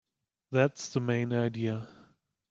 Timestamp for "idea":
1.31-1.87